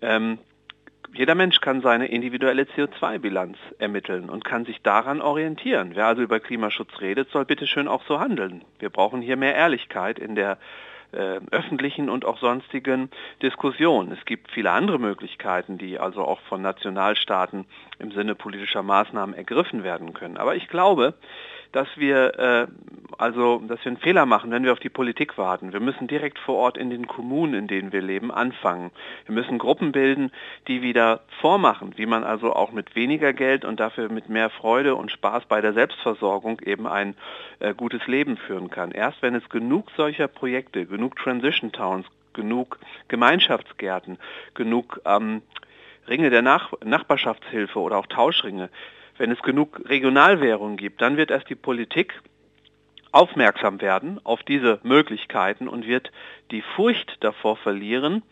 ähm, 0.00 0.38
jeder 1.14 1.36
Mensch 1.36 1.60
kann 1.60 1.80
seine 1.80 2.06
individuelle 2.06 2.64
CO2-Bilanz 2.64 3.56
ermitteln 3.78 4.28
und 4.28 4.44
kann 4.44 4.64
sich 4.64 4.82
daran 4.82 5.20
orientieren. 5.20 5.92
Wer 5.94 6.06
also 6.06 6.22
über 6.22 6.40
Klimaschutz 6.40 7.00
redet, 7.00 7.30
soll 7.30 7.44
bitte 7.44 7.68
schön 7.68 7.86
auch 7.86 8.02
so 8.08 8.18
handeln. 8.18 8.64
Wir 8.80 8.90
brauchen 8.90 9.22
hier 9.22 9.36
mehr 9.36 9.54
Ehrlichkeit 9.54 10.18
in 10.18 10.34
der 10.34 10.58
äh, 11.12 11.40
öffentlichen 11.50 12.08
und 12.08 12.24
auch 12.24 12.38
sonstigen 12.38 13.10
Diskussion. 13.42 14.12
Es 14.12 14.24
gibt 14.24 14.50
viele 14.50 14.70
andere 14.70 14.98
Möglichkeiten, 14.98 15.78
die 15.78 15.98
also 15.98 16.22
auch 16.22 16.40
von 16.42 16.62
Nationalstaaten 16.62 17.66
im 17.98 18.12
Sinne 18.12 18.34
politischer 18.34 18.82
Maßnahmen 18.82 19.34
ergriffen 19.34 19.84
werden 19.84 20.12
können. 20.14 20.36
Aber 20.36 20.56
ich 20.56 20.68
glaube, 20.68 21.14
dass 21.72 21.88
wir 21.96 22.38
äh, 22.38 22.66
also, 23.18 23.62
dass 23.66 23.84
wir 23.84 23.90
einen 23.90 23.98
Fehler 23.98 24.26
machen, 24.26 24.50
wenn 24.50 24.64
wir 24.64 24.72
auf 24.72 24.78
die 24.78 24.88
Politik 24.88 25.38
warten. 25.38 25.72
Wir 25.72 25.80
müssen 25.80 26.06
direkt 26.06 26.38
vor 26.38 26.56
Ort 26.56 26.76
in 26.76 26.90
den 26.90 27.06
Kommunen, 27.06 27.54
in 27.54 27.66
denen 27.66 27.92
wir 27.92 28.02
leben, 28.02 28.30
anfangen. 28.30 28.90
Wir 29.26 29.34
müssen 29.34 29.58
Gruppen 29.58 29.92
bilden, 29.92 30.32
die 30.68 30.82
wieder 30.82 31.20
vormachen, 31.40 31.92
wie 31.96 32.06
man 32.06 32.24
also 32.24 32.52
auch 32.54 32.72
mit 32.72 32.94
weniger 32.96 33.32
Geld 33.32 33.64
und 33.64 33.80
dafür 33.80 34.08
mit 34.10 34.28
mehr 34.28 34.50
Freude 34.50 34.94
und 34.94 35.10
Spaß 35.10 35.44
bei 35.46 35.60
der 35.60 35.72
Selbstversorgung 35.72 36.60
eben 36.60 36.86
ein 36.86 37.14
äh, 37.60 37.74
gutes 37.74 38.06
Leben 38.06 38.36
führen 38.36 38.70
kann. 38.70 38.90
Erst 38.92 39.22
wenn 39.22 39.34
es 39.34 39.48
genug 39.48 39.90
solcher 39.96 40.28
Projekte, 40.28 40.86
genug 40.86 41.01
Transition 41.10 41.72
Towns, 41.72 42.06
genug 42.32 42.78
Gemeinschaftsgärten, 43.08 44.18
genug 44.54 45.00
ähm, 45.04 45.42
Ringe 46.08 46.30
der 46.30 46.42
Nach 46.42 46.72
Nachbarschaftshilfe 46.84 47.78
oder 47.78 47.98
auch 47.98 48.06
Tauschringe. 48.06 48.70
Wenn 49.18 49.30
es 49.30 49.42
genug 49.42 49.88
Regionalwährung 49.88 50.76
gibt, 50.76 51.00
dann 51.00 51.16
wird 51.16 51.30
erst 51.30 51.48
die 51.48 51.54
Politik 51.54 52.20
aufmerksam 53.12 53.80
werden 53.80 54.18
auf 54.24 54.42
diese 54.42 54.80
Möglichkeiten 54.82 55.68
und 55.68 55.86
wird 55.86 56.10
die 56.50 56.62
Furcht 56.62 57.18
davor 57.20 57.56
verlieren, 57.56 58.22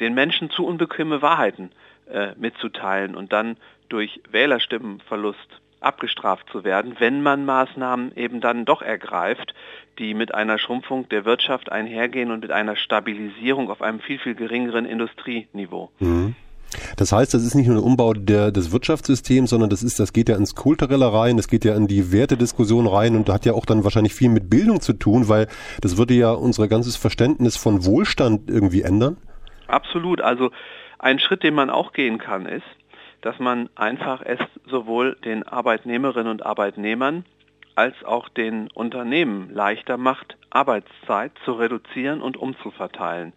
den 0.00 0.14
Menschen 0.14 0.50
zu 0.50 0.66
unbequeme 0.66 1.22
Wahrheiten 1.22 1.72
äh, 2.10 2.34
mitzuteilen 2.36 3.16
und 3.16 3.32
dann 3.32 3.56
durch 3.88 4.20
Wählerstimmenverlust 4.30 5.60
abgestraft 5.86 6.46
zu 6.50 6.64
werden, 6.64 6.96
wenn 6.98 7.22
man 7.22 7.44
Maßnahmen 7.44 8.16
eben 8.16 8.40
dann 8.40 8.64
doch 8.64 8.82
ergreift, 8.82 9.54
die 9.98 10.12
mit 10.12 10.34
einer 10.34 10.58
Schrumpfung 10.58 11.08
der 11.08 11.24
Wirtschaft 11.24 11.72
einhergehen 11.72 12.30
und 12.30 12.40
mit 12.40 12.50
einer 12.50 12.76
Stabilisierung 12.76 13.70
auf 13.70 13.80
einem 13.80 14.00
viel, 14.00 14.18
viel 14.18 14.34
geringeren 14.34 14.84
Industrieniveau. 14.84 15.90
Mhm. 16.00 16.34
Das 16.96 17.12
heißt, 17.12 17.32
das 17.32 17.44
ist 17.44 17.54
nicht 17.54 17.68
nur 17.68 17.76
ein 17.76 17.82
Umbau 17.82 18.12
der, 18.12 18.50
des 18.50 18.72
Wirtschaftssystems, 18.72 19.50
sondern 19.50 19.70
das 19.70 19.82
ist, 19.82 20.00
das 20.00 20.12
geht 20.12 20.28
ja 20.28 20.36
ins 20.36 20.54
Kulturelle 20.54 21.12
rein, 21.12 21.36
das 21.36 21.48
geht 21.48 21.64
ja 21.64 21.74
in 21.74 21.86
die 21.86 22.12
Wertediskussion 22.12 22.86
rein 22.86 23.16
und 23.16 23.28
hat 23.28 23.46
ja 23.46 23.52
auch 23.52 23.64
dann 23.64 23.84
wahrscheinlich 23.84 24.14
viel 24.14 24.28
mit 24.28 24.50
Bildung 24.50 24.80
zu 24.80 24.92
tun, 24.92 25.28
weil 25.28 25.46
das 25.80 25.96
würde 25.96 26.14
ja 26.14 26.32
unser 26.32 26.68
ganzes 26.68 26.96
Verständnis 26.96 27.56
von 27.56 27.84
Wohlstand 27.84 28.50
irgendwie 28.50 28.82
ändern. 28.82 29.16
Absolut. 29.68 30.20
Also 30.20 30.50
ein 30.98 31.18
Schritt, 31.18 31.42
den 31.42 31.54
man 31.54 31.70
auch 31.70 31.92
gehen 31.92 32.18
kann, 32.18 32.46
ist, 32.46 32.66
dass 33.20 33.38
man 33.38 33.68
einfach 33.74 34.22
es 34.24 34.40
sowohl 34.66 35.16
den 35.24 35.42
Arbeitnehmerinnen 35.42 36.30
und 36.30 36.44
Arbeitnehmern 36.44 37.24
als 37.74 38.02
auch 38.04 38.28
den 38.28 38.70
Unternehmen 38.72 39.50
leichter 39.52 39.98
macht, 39.98 40.36
Arbeitszeit 40.50 41.32
zu 41.44 41.52
reduzieren 41.52 42.22
und 42.22 42.36
umzuverteilen. 42.36 43.32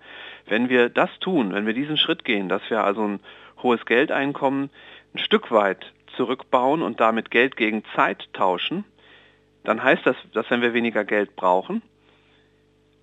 Wenn 0.48 0.70
wir 0.70 0.90
das 0.90 1.10
tun, 1.20 1.54
wenn 1.54 1.66
wir 1.66 1.74
diesen 1.74 1.98
Schritt 1.98 2.24
gehen, 2.24 2.48
dass 2.48 2.62
wir 2.70 2.84
also 2.84 3.06
ein 3.06 3.20
hohes 3.62 3.86
Geldeinkommen 3.86 4.70
ein 5.14 5.20
Stück 5.20 5.52
weit 5.52 5.92
zurückbauen 6.16 6.82
und 6.82 7.00
damit 7.00 7.32
Geld 7.32 7.58
gegen 7.58 7.84
Zeit 7.96 8.30
tauschen, 8.34 8.86
dann 9.64 9.84
heißt 9.84 10.06
das, 10.06 10.16
dass 10.34 10.50
wenn 10.50 10.62
wir 10.62 10.74
weniger 10.74 11.04
Geld 11.04 11.36
brauchen, 11.36 11.82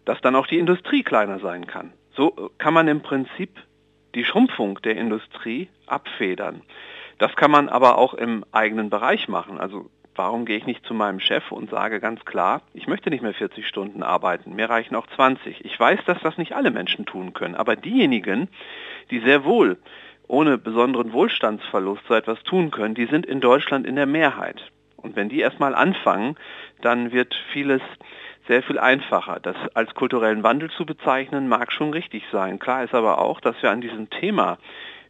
dass 0.07 0.21
dann 0.23 0.37
auch 0.37 0.47
die 0.47 0.59
Industrie 0.59 1.03
kleiner 1.03 1.39
sein 1.41 1.67
kann. 1.67 1.93
So 2.15 2.51
kann 2.59 2.73
man 2.73 2.89
im 2.89 3.03
Prinzip 3.03 3.51
die 4.17 4.25
Schrumpfung 4.25 4.81
der 4.83 4.97
Industrie 4.97 5.69
abfedern. 5.87 6.63
Das 7.19 7.37
kann 7.37 7.53
man 7.53 7.69
aber 7.69 7.97
auch 7.97 8.15
im 8.15 8.45
eigenen 8.51 8.91
Bereich 8.91 9.29
machen. 9.29 9.61
Also 9.61 9.89
Warum 10.17 10.47
gehe 10.47 10.57
ich 10.57 10.65
nicht 10.65 10.87
zu 10.87 10.95
meinem 10.95 11.21
Chef 11.21 11.53
und 11.53 11.69
sage 11.69 12.01
ganz 12.01 12.25
klar, 12.25 12.63
ich 12.73 12.87
möchte 12.87 13.11
nicht 13.11 13.23
mehr 13.23 13.35
40 13.35 13.69
Stunden 13.69 14.03
arbeiten, 14.03 14.55
mir 14.55 14.71
reichen 14.71 14.97
auch 14.97 15.07
20. 15.09 15.63
Ich 15.63 15.79
weiß, 15.79 16.01
dass 16.07 16.19
das 16.23 16.39
nicht 16.39 16.55
alle 16.55 16.71
Menschen 16.71 17.05
tun 17.05 17.35
können, 17.35 17.55
aber 17.55 17.77
diejenigen, 17.77 18.49
die 19.11 19.21
sehr 19.21 19.45
wohl 19.45 19.77
ohne 20.27 20.57
besonderen 20.57 21.13
Wohlstandsverlust 21.13 22.03
so 22.09 22.15
etwas 22.15 22.43
tun 22.45 22.71
können, 22.71 22.95
die 22.95 23.05
sind 23.07 23.27
in 23.27 23.41
Deutschland 23.41 23.87
in 23.87 23.95
der 23.95 24.07
Mehrheit. 24.07 24.73
Und 24.97 25.17
wenn 25.17 25.29
die 25.29 25.41
erstmal 25.41 25.75
anfangen, 25.75 26.37
dann 26.81 27.13
wird 27.13 27.35
vieles 27.53 27.83
sehr 28.49 28.63
viel 28.63 28.79
einfacher. 28.79 29.39
Das 29.41 29.57
als 29.75 29.95
kulturellen 29.95 30.43
Wandel 30.43 30.71
zu 30.71 30.87
bezeichnen, 30.87 31.49
mag 31.49 31.73
schon 31.73 31.93
richtig 31.93 32.25
sein. 32.33 32.59
Klar 32.59 32.85
ist 32.85 32.95
aber 32.95 33.19
auch, 33.19 33.41
dass 33.41 33.61
wir 33.63 33.71
an 33.71 33.81
diesem 33.81 34.11
Thema 34.11 34.59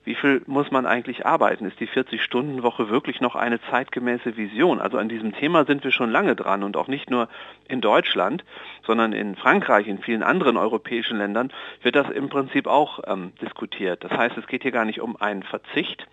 wie 0.06 0.14
viel 0.14 0.40
muss 0.46 0.70
man 0.70 0.86
eigentlich 0.86 1.26
arbeiten? 1.26 1.66
Ist 1.66 1.80
die 1.80 1.88
40-Stunden-Woche 1.88 2.88
wirklich 2.88 3.20
noch 3.20 3.34
eine 3.34 3.60
zeitgemäße 3.60 4.36
Vision? 4.36 4.80
Also 4.80 4.98
an 4.98 5.08
diesem 5.08 5.32
Thema 5.34 5.64
sind 5.64 5.82
wir 5.82 5.90
schon 5.90 6.10
lange 6.10 6.36
dran 6.36 6.62
und 6.62 6.76
auch 6.76 6.86
nicht 6.86 7.10
nur 7.10 7.28
in 7.68 7.80
Deutschland, 7.80 8.44
sondern 8.86 9.12
in 9.12 9.34
Frankreich, 9.34 9.88
in 9.88 9.98
vielen 9.98 10.22
anderen 10.22 10.56
europäischen 10.56 11.18
Ländern 11.18 11.52
wird 11.82 11.96
das 11.96 12.08
im 12.08 12.28
Prinzip 12.28 12.68
auch 12.68 13.00
ähm, 13.04 13.32
diskutiert. 13.42 14.04
Das 14.04 14.12
heißt, 14.12 14.38
es 14.38 14.46
geht 14.46 14.62
hier 14.62 14.70
gar 14.70 14.84
nicht 14.84 15.00
um 15.00 15.16
einen 15.16 15.42
Verzicht, 15.42 16.06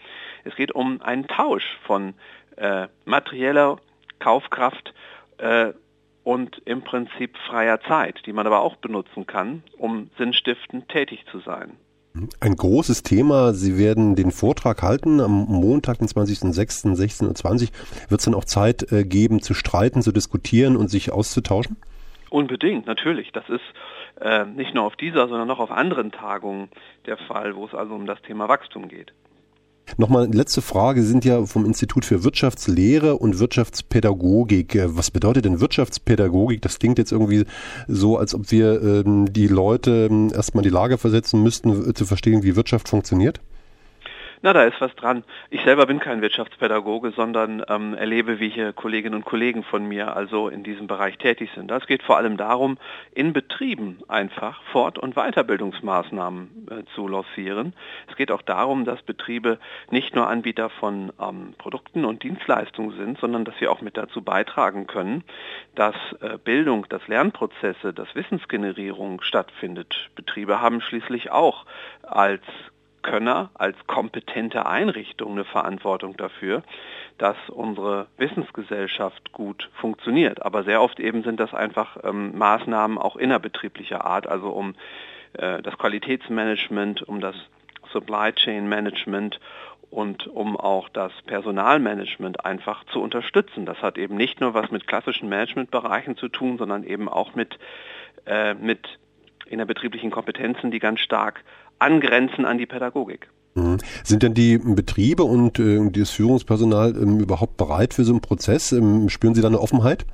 es 0.43 0.55
geht 0.55 0.71
um 0.71 0.99
einen 1.03 1.27
Tausch 1.27 1.77
von 1.83 2.15
äh, 2.57 2.87
materieller 3.05 3.77
Kaufkraft 4.17 4.91
äh, 5.37 5.73
und 6.23 6.61
im 6.65 6.81
Prinzip 6.81 7.37
freier 7.47 7.79
Zeit, 7.81 8.21
die 8.25 8.33
man 8.33 8.47
aber 8.47 8.61
auch 8.61 8.77
benutzen 8.77 9.27
kann, 9.27 9.63
um 9.77 10.09
sinnstiftend 10.17 10.89
tätig 10.89 11.25
zu 11.31 11.39
sein. 11.39 11.73
Ein 12.39 12.55
großes 12.55 13.01
Thema. 13.01 13.53
Sie 13.53 13.77
werden 13.77 14.15
den 14.15 14.31
Vortrag 14.31 14.83
halten 14.83 15.19
am 15.19 15.45
Montag, 15.45 15.97
den 15.97 16.07
20.06. 16.07 16.95
16.20 16.95 17.63
Uhr. 17.63 18.09
Wird 18.09 18.21
es 18.21 18.25
dann 18.25 18.35
auch 18.35 18.45
Zeit 18.45 18.91
äh, 18.91 19.03
geben, 19.03 19.41
zu 19.41 19.55
streiten, 19.55 20.03
zu 20.03 20.11
diskutieren 20.11 20.75
und 20.75 20.89
sich 20.89 21.11
auszutauschen? 21.11 21.75
Unbedingt, 22.29 22.85
natürlich. 22.85 23.31
Das 23.31 23.49
ist 23.49 23.63
äh, 24.21 24.45
nicht 24.45 24.75
nur 24.75 24.83
auf 24.83 24.95
dieser, 24.95 25.27
sondern 25.27 25.49
auch 25.49 25.59
auf 25.59 25.71
anderen 25.71 26.11
Tagungen 26.11 26.69
der 27.07 27.17
Fall, 27.17 27.55
wo 27.55 27.65
es 27.65 27.73
also 27.73 27.95
um 27.95 28.05
das 28.05 28.21
Thema 28.21 28.47
Wachstum 28.47 28.89
geht. 28.89 29.11
Nochmal 29.97 30.27
letzte 30.33 30.61
Frage. 30.61 31.01
Sie 31.01 31.07
sind 31.07 31.25
ja 31.25 31.45
vom 31.45 31.65
Institut 31.65 32.05
für 32.05 32.23
Wirtschaftslehre 32.23 33.17
und 33.17 33.39
Wirtschaftspädagogik. 33.39 34.75
Äh, 34.75 34.97
was 34.97 35.11
bedeutet 35.11 35.45
denn 35.45 35.59
Wirtschaftspädagogik? 35.59 36.61
Das 36.61 36.79
klingt 36.79 36.97
jetzt 36.97 37.11
irgendwie 37.11 37.45
so, 37.87 38.17
als 38.17 38.33
ob 38.33 38.51
wir 38.51 38.81
ähm, 38.81 39.31
die 39.31 39.47
Leute 39.47 40.07
ähm, 40.09 40.31
erstmal 40.33 40.63
in 40.63 40.69
die 40.69 40.73
Lage 40.73 40.97
versetzen 40.97 41.43
müssten, 41.43 41.89
äh, 41.89 41.93
zu 41.93 42.05
verstehen, 42.05 42.43
wie 42.43 42.55
Wirtschaft 42.55 42.89
funktioniert. 42.89 43.39
Na, 44.45 44.51
da 44.51 44.63
ist 44.65 44.81
was 44.81 44.93
dran. 44.95 45.23
Ich 45.51 45.63
selber 45.63 45.85
bin 45.85 45.99
kein 45.99 46.21
Wirtschaftspädagoge, 46.21 47.11
sondern 47.11 47.63
ähm, 47.69 47.93
erlebe, 47.93 48.41
wie 48.41 48.49
hier 48.49 48.73
Kolleginnen 48.73 49.15
und 49.15 49.23
Kollegen 49.23 49.63
von 49.63 49.87
mir 49.87 50.17
also 50.17 50.49
in 50.49 50.63
diesem 50.63 50.85
Bereich 50.85 51.17
tätig 51.17 51.49
sind. 51.55 51.71
Das 51.71 51.87
geht 51.87 52.03
vor 52.03 52.17
allem 52.17 52.35
darum, 52.35 52.77
in 53.13 53.31
Betrieben 53.31 53.99
einfach 54.09 54.61
Fort- 54.63 54.99
und 54.99 55.15
Weiterbildungsmaßnahmen 55.15 56.67
äh, 56.69 56.83
zu 56.93 57.07
lancieren. 57.07 57.73
Es 58.09 58.17
geht 58.17 58.31
auch 58.31 58.41
darum, 58.41 58.83
dass 58.83 59.01
Betriebe 59.01 59.59
nicht 59.91 60.13
nur 60.13 60.27
Anbieter 60.27 60.69
von 60.69 61.13
ähm, 61.21 61.53
Produkten 61.57 62.03
und 62.03 62.23
Dienstleistungen 62.23 62.97
sind, 62.97 63.19
sondern 63.19 63.45
dass 63.45 63.57
sie 63.59 63.69
auch 63.69 63.79
mit 63.79 63.95
dazu 63.95 64.23
beitragen 64.23 64.87
können, 64.87 65.23
dass 65.75 65.95
äh, 66.19 66.37
Bildung, 66.37 66.85
dass 66.89 67.07
Lernprozesse, 67.07 67.93
dass 67.93 68.13
Wissensgenerierung 68.13 69.21
stattfindet. 69.21 70.09
Betriebe 70.15 70.59
haben 70.59 70.81
schließlich 70.81 71.31
auch 71.31 71.65
als 72.01 72.43
Könner, 73.03 73.51
als 73.53 73.77
kompetente 73.85 74.65
Einrichtung 74.65 75.33
eine 75.33 75.43
Verantwortung 75.43 76.17
dafür, 76.17 76.63
dass 77.17 77.37
unsere 77.49 78.07
Wissensgesellschaft 78.17 79.31
gut 79.31 79.69
funktioniert. 79.79 80.41
Aber 80.43 80.63
sehr 80.63 80.81
oft 80.81 80.99
eben 80.99 81.23
sind 81.23 81.39
das 81.39 81.53
einfach 81.53 81.97
ähm, 82.03 82.37
Maßnahmen 82.37 82.97
auch 82.97 83.15
innerbetrieblicher 83.15 84.03
Art, 84.03 84.25
also 84.25 84.49
um 84.49 84.73
äh, 85.33 85.61
das 85.61 85.77
Qualitätsmanagement, 85.77 87.03
um 87.03 87.21
das 87.21 87.35
Supply 87.91 88.33
Chain 88.33 88.67
Management 88.67 89.39
und 89.93 90.25
um 90.25 90.57
auch 90.57 90.89
das 90.89 91.11
Personalmanagement 91.27 92.43
einfach 92.45 92.83
zu 92.85 92.99
unterstützen. 92.99 93.67
Das 93.67 93.81
hat 93.83 93.99
eben 93.99 94.15
nicht 94.15 94.41
nur 94.41 94.55
was 94.55 94.71
mit 94.71 94.87
klassischen 94.87 95.29
Managementbereichen 95.29 96.17
zu 96.17 96.29
tun, 96.29 96.57
sondern 96.57 96.83
eben 96.83 97.07
auch 97.07 97.35
mit, 97.35 97.59
äh, 98.25 98.55
mit 98.55 98.97
innerbetrieblichen 99.45 100.09
Kompetenzen, 100.09 100.71
die 100.71 100.79
ganz 100.79 100.99
stark 100.99 101.43
angrenzen 101.83 102.45
an 102.45 102.57
die 102.57 102.65
Pädagogik. 102.65 103.29
Mhm. 103.55 103.77
Sind 104.03 104.23
denn 104.23 104.33
die 104.33 104.57
Betriebe 104.57 105.23
und 105.23 105.59
äh, 105.59 105.79
das 105.91 106.09
Führungspersonal 106.09 106.95
ähm, 106.95 107.19
überhaupt 107.19 107.57
bereit 107.57 107.93
für 107.93 108.03
so 108.03 108.13
einen 108.13 108.21
Prozess? 108.21 108.71
Ähm, 108.71 109.09
spüren 109.09 109.35
Sie 109.35 109.41
da 109.41 109.47
eine 109.47 109.59
Offenheit? 109.59 110.05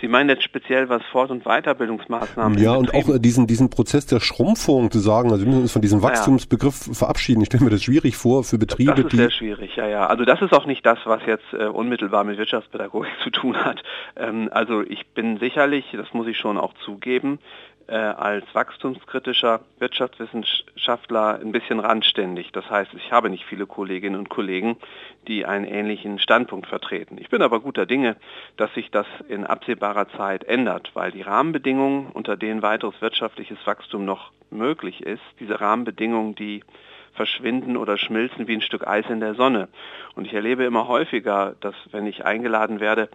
Sie 0.00 0.08
meinen 0.08 0.28
jetzt 0.28 0.42
speziell 0.42 0.90
was 0.90 1.02
Fort- 1.10 1.30
und 1.30 1.44
Weiterbildungsmaßnahmen? 1.44 2.58
Ja, 2.58 2.74
und 2.74 2.92
auch 2.94 3.08
äh, 3.08 3.18
diesen, 3.18 3.46
diesen 3.46 3.70
Prozess 3.70 4.04
der 4.04 4.20
Schrumpfung 4.20 4.90
zu 4.90 4.98
sagen, 4.98 5.32
also 5.32 5.44
wir 5.44 5.48
müssen 5.48 5.62
uns 5.62 5.72
von 5.72 5.80
diesem 5.80 6.02
Wachstumsbegriff 6.02 6.90
verabschieden. 6.92 7.40
Ich 7.40 7.46
stelle 7.46 7.64
mir 7.64 7.70
das 7.70 7.82
schwierig 7.82 8.16
vor 8.16 8.44
für 8.44 8.58
Betriebe. 8.58 8.94
Das 8.94 9.06
ist 9.06 9.16
sehr 9.16 9.30
schwierig, 9.30 9.76
ja, 9.76 9.88
ja. 9.88 10.06
Also 10.06 10.24
das 10.24 10.42
ist 10.42 10.52
auch 10.52 10.66
nicht 10.66 10.84
das, 10.84 10.98
was 11.06 11.22
jetzt 11.26 11.50
äh, 11.52 11.64
unmittelbar 11.64 12.24
mit 12.24 12.36
Wirtschaftspädagogik 12.36 13.12
zu 13.24 13.30
tun 13.30 13.56
hat. 13.56 13.82
Ähm, 14.16 14.50
also 14.52 14.82
ich 14.82 15.06
bin 15.08 15.38
sicherlich, 15.38 15.86
das 15.92 16.12
muss 16.12 16.26
ich 16.26 16.36
schon 16.36 16.58
auch 16.58 16.74
zugeben, 16.84 17.38
als 17.92 18.44
wachstumskritischer 18.52 19.60
Wirtschaftswissenschaftler 19.78 21.38
ein 21.40 21.52
bisschen 21.52 21.78
randständig. 21.78 22.50
Das 22.52 22.68
heißt, 22.68 22.92
ich 22.94 23.12
habe 23.12 23.30
nicht 23.30 23.44
viele 23.44 23.66
Kolleginnen 23.66 24.18
und 24.18 24.28
Kollegen, 24.28 24.76
die 25.28 25.46
einen 25.46 25.64
ähnlichen 25.64 26.18
Standpunkt 26.18 26.66
vertreten. 26.66 27.16
Ich 27.20 27.28
bin 27.28 27.42
aber 27.42 27.60
guter 27.60 27.86
Dinge, 27.86 28.16
dass 28.56 28.72
sich 28.74 28.90
das 28.90 29.06
in 29.28 29.46
absehbarer 29.46 30.08
Zeit 30.16 30.44
ändert, 30.44 30.90
weil 30.94 31.12
die 31.12 31.22
Rahmenbedingungen, 31.22 32.08
unter 32.12 32.36
denen 32.36 32.62
weiteres 32.62 33.00
wirtschaftliches 33.00 33.58
Wachstum 33.66 34.04
noch 34.04 34.32
möglich 34.50 35.02
ist, 35.02 35.22
diese 35.38 35.60
Rahmenbedingungen, 35.60 36.34
die 36.34 36.64
verschwinden 37.14 37.76
oder 37.76 37.98
schmilzen 37.98 38.46
wie 38.46 38.54
ein 38.54 38.62
Stück 38.62 38.86
Eis 38.86 39.06
in 39.08 39.20
der 39.20 39.34
Sonne. 39.34 39.68
Und 40.14 40.26
ich 40.26 40.34
erlebe 40.34 40.64
immer 40.64 40.86
häufiger, 40.88 41.54
dass 41.60 41.74
wenn 41.90 42.06
ich 42.06 42.24
eingeladen 42.24 42.80
werde 42.80 43.08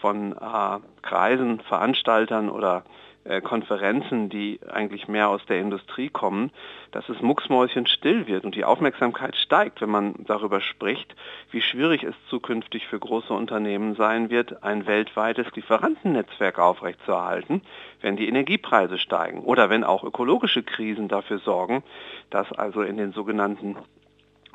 von 0.00 0.32
äh, 0.32 0.78
Kreisen, 1.02 1.60
Veranstaltern 1.60 2.48
oder 2.48 2.84
äh, 2.86 3.09
Konferenzen, 3.42 4.30
die 4.30 4.60
eigentlich 4.70 5.06
mehr 5.06 5.28
aus 5.28 5.44
der 5.46 5.60
Industrie 5.60 6.08
kommen, 6.08 6.50
dass 6.90 7.08
es 7.10 7.20
mucksmäuschen 7.20 7.86
still 7.86 8.26
wird 8.26 8.44
und 8.44 8.54
die 8.54 8.64
Aufmerksamkeit 8.64 9.36
steigt, 9.36 9.82
wenn 9.82 9.90
man 9.90 10.14
darüber 10.26 10.62
spricht, 10.62 11.14
wie 11.50 11.60
schwierig 11.60 12.02
es 12.02 12.14
zukünftig 12.28 12.86
für 12.86 12.98
große 12.98 13.32
Unternehmen 13.32 13.94
sein 13.94 14.30
wird, 14.30 14.62
ein 14.62 14.86
weltweites 14.86 15.46
Lieferantennetzwerk 15.54 16.58
aufrechtzuerhalten, 16.58 17.60
wenn 18.00 18.16
die 18.16 18.26
Energiepreise 18.26 18.98
steigen 18.98 19.40
oder 19.40 19.68
wenn 19.68 19.84
auch 19.84 20.02
ökologische 20.02 20.62
Krisen 20.62 21.08
dafür 21.08 21.38
sorgen, 21.40 21.82
dass 22.30 22.50
also 22.52 22.80
in 22.80 22.96
den 22.96 23.12
sogenannten 23.12 23.76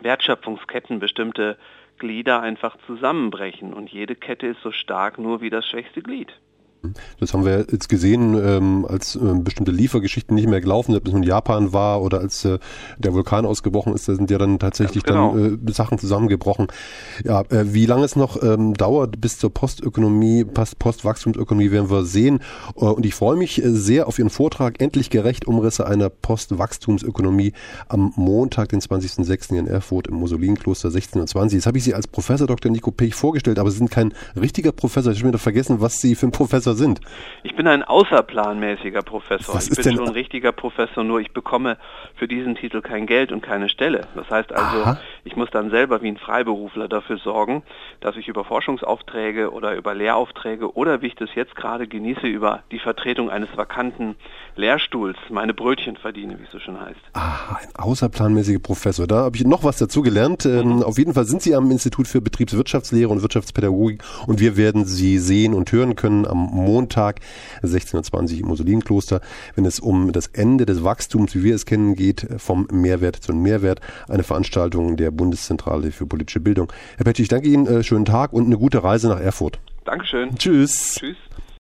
Wertschöpfungsketten 0.01 0.99
bestimmte 0.99 1.57
Glieder 1.99 2.41
einfach 2.41 2.77
zusammenbrechen 2.87 3.73
und 3.73 3.91
jede 3.91 4.15
Kette 4.15 4.47
ist 4.47 4.61
so 4.61 4.71
stark 4.71 5.19
nur 5.19 5.41
wie 5.41 5.51
das 5.51 5.67
schwächste 5.67 6.01
Glied. 6.01 6.33
Das 7.19 7.33
haben 7.33 7.45
wir 7.45 7.65
jetzt 7.71 7.89
gesehen, 7.89 8.35
ähm, 8.35 8.85
als 8.87 9.15
äh, 9.15 9.19
bestimmte 9.35 9.71
Liefergeschichten 9.71 10.35
nicht 10.35 10.47
mehr 10.47 10.61
gelaufen 10.61 10.93
sind, 10.93 11.03
bis 11.03 11.13
man 11.13 11.23
in 11.23 11.29
Japan 11.29 11.73
war 11.73 12.01
oder 12.01 12.19
als 12.19 12.45
äh, 12.45 12.59
der 12.97 13.13
Vulkan 13.13 13.45
ausgebrochen 13.45 13.93
ist, 13.93 14.07
da 14.07 14.15
sind 14.15 14.29
ja 14.31 14.37
dann 14.37 14.59
tatsächlich 14.59 15.03
genau. 15.03 15.35
dann 15.35 15.59
äh, 15.65 15.71
Sachen 15.71 15.97
zusammengebrochen. 15.97 16.67
Ja, 17.23 17.41
äh, 17.49 17.73
wie 17.73 17.85
lange 17.85 18.05
es 18.05 18.15
noch 18.15 18.41
ähm, 18.41 18.73
dauert 18.73 19.21
bis 19.21 19.39
zur 19.39 19.53
Postökonomie, 19.53 20.43
Postwachstumsökonomie 20.43 21.71
werden 21.71 21.89
wir 21.89 22.05
sehen. 22.05 22.39
Äh, 22.75 22.85
und 22.85 23.05
ich 23.05 23.15
freue 23.15 23.37
mich 23.37 23.63
äh, 23.63 23.69
sehr 23.69 24.07
auf 24.07 24.19
Ihren 24.19 24.29
Vortrag 24.29 24.81
Endlich 24.81 25.09
gerecht 25.09 25.47
Umrisse 25.47 25.87
einer 25.87 26.09
Postwachstumsökonomie 26.09 27.53
am 27.87 28.13
Montag, 28.15 28.69
den 28.69 28.81
20.06. 28.81 29.57
in 29.57 29.67
Erfurt 29.67 30.07
im 30.07 30.15
Musolinkloster 30.15 30.89
1620. 30.89 31.57
Jetzt 31.57 31.65
habe 31.65 31.77
ich 31.77 31.83
Sie 31.83 31.93
als 31.93 32.07
Professor 32.07 32.47
Dr. 32.47 32.71
Nico 32.71 32.91
Pech 32.91 33.15
vorgestellt, 33.15 33.59
aber 33.59 33.71
Sie 33.71 33.77
sind 33.77 33.91
kein 33.91 34.13
richtiger 34.39 34.71
Professor. 34.71 35.11
Ich 35.11 35.19
habe 35.19 35.29
wieder 35.29 35.39
vergessen, 35.39 35.81
was 35.81 35.97
Sie 35.97 36.15
für 36.15 36.27
ein 36.27 36.31
Professor 36.31 36.74
sind? 36.75 37.01
Ich 37.43 37.55
bin 37.55 37.67
ein 37.67 37.83
außerplanmäßiger 37.83 39.01
Professor. 39.01 39.55
Was 39.55 39.69
ich 39.69 39.75
bin 39.75 39.95
schon 39.95 40.07
ein 40.07 40.13
richtiger 40.13 40.51
Professor, 40.51 41.03
nur 41.03 41.19
ich 41.19 41.31
bekomme 41.31 41.77
für 42.15 42.27
diesen 42.27 42.55
Titel 42.55 42.81
kein 42.81 43.05
Geld 43.07 43.31
und 43.31 43.41
keine 43.41 43.69
Stelle. 43.69 44.01
Das 44.15 44.29
heißt 44.29 44.51
also, 44.51 44.83
Aha. 44.83 44.99
ich 45.23 45.35
muss 45.35 45.49
dann 45.51 45.69
selber 45.69 46.01
wie 46.01 46.07
ein 46.07 46.17
Freiberufler 46.17 46.87
dafür 46.87 47.17
sorgen, 47.17 47.63
dass 48.01 48.15
ich 48.17 48.27
über 48.27 48.45
Forschungsaufträge 48.45 49.51
oder 49.51 49.75
über 49.75 49.93
Lehraufträge 49.93 50.75
oder 50.75 51.01
wie 51.01 51.07
ich 51.07 51.15
das 51.15 51.29
jetzt 51.35 51.55
gerade 51.55 51.87
genieße, 51.87 52.27
über 52.27 52.63
die 52.71 52.79
Vertretung 52.79 53.29
eines 53.29 53.49
vakanten 53.55 54.15
Lehrstuhls 54.55 55.17
meine 55.29 55.53
Brötchen 55.53 55.97
verdiene, 55.97 56.39
wie 56.39 56.43
es 56.43 56.51
so 56.51 56.59
schön 56.59 56.79
heißt. 56.79 56.99
Aha, 57.13 57.59
ein 57.61 57.75
außerplanmäßiger 57.75 58.59
Professor. 58.59 59.07
Da 59.07 59.23
habe 59.23 59.35
ich 59.35 59.45
noch 59.45 59.63
was 59.63 59.77
dazu 59.77 60.01
gelernt. 60.01 60.45
Ähm, 60.45 60.77
mhm. 60.77 60.83
Auf 60.83 60.97
jeden 60.97 61.13
Fall 61.13 61.25
sind 61.25 61.41
Sie 61.41 61.55
am 61.55 61.69
Institut 61.71 62.07
für 62.07 62.21
Betriebswirtschaftslehre 62.21 63.09
und 63.09 63.21
Wirtschaftspädagogik 63.21 64.03
und 64.27 64.39
wir 64.39 64.57
werden 64.57 64.85
Sie 64.85 65.19
sehen 65.19 65.53
und 65.53 65.71
hören 65.71 65.95
können 65.95 66.25
am 66.25 66.54
Montag 66.55 67.19
16.20 67.63 68.33
Uhr 68.33 68.39
im 68.39 68.47
Musolinkloster, 68.47 69.21
wenn 69.55 69.65
es 69.65 69.79
um 69.79 70.11
das 70.11 70.27
Ende 70.27 70.65
des 70.65 70.83
Wachstums, 70.83 71.35
wie 71.35 71.43
wir 71.43 71.55
es 71.55 71.65
kennen, 71.65 71.95
geht, 71.95 72.27
vom 72.37 72.67
Mehrwert 72.71 73.17
zum 73.17 73.41
Mehrwert, 73.41 73.81
eine 74.07 74.23
Veranstaltung 74.23 74.97
der 74.97 75.11
Bundeszentrale 75.11 75.91
für 75.91 76.05
politische 76.05 76.39
Bildung. 76.39 76.71
Herr 76.97 77.05
Petsch, 77.05 77.19
ich 77.19 77.27
danke 77.27 77.47
Ihnen, 77.47 77.67
äh, 77.67 77.83
schönen 77.83 78.05
Tag 78.05 78.33
und 78.33 78.45
eine 78.45 78.57
gute 78.57 78.83
Reise 78.83 79.07
nach 79.07 79.19
Erfurt. 79.19 79.59
Dankeschön. 79.85 80.35
Tschüss. 80.35 80.95
Tschüss. 80.99 81.17